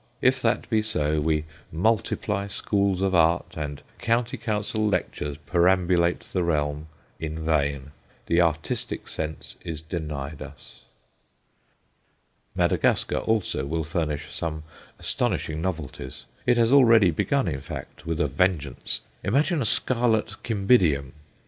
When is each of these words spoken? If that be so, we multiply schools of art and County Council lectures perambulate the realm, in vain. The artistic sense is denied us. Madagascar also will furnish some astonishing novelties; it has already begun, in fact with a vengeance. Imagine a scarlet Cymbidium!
If 0.19 0.41
that 0.41 0.67
be 0.67 0.81
so, 0.81 1.19
we 1.21 1.45
multiply 1.71 2.47
schools 2.47 3.03
of 3.03 3.13
art 3.13 3.53
and 3.55 3.83
County 3.99 4.35
Council 4.35 4.87
lectures 4.87 5.37
perambulate 5.45 6.21
the 6.21 6.41
realm, 6.41 6.87
in 7.19 7.45
vain. 7.45 7.91
The 8.25 8.41
artistic 8.41 9.07
sense 9.07 9.57
is 9.63 9.79
denied 9.79 10.41
us. 10.41 10.85
Madagascar 12.55 13.17
also 13.17 13.63
will 13.67 13.83
furnish 13.83 14.33
some 14.33 14.63
astonishing 14.97 15.61
novelties; 15.61 16.25
it 16.47 16.57
has 16.57 16.73
already 16.73 17.11
begun, 17.11 17.47
in 17.47 17.61
fact 17.61 18.07
with 18.07 18.19
a 18.19 18.27
vengeance. 18.27 19.01
Imagine 19.23 19.61
a 19.61 19.65
scarlet 19.65 20.33
Cymbidium! 20.43 21.11